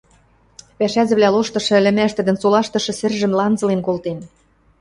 [0.77, 4.19] Пӓшӓзӹвлӓ лоштышы ӹлӹмӓш тӹдӹн солаштышы сӹржӹм ланзылен колтен.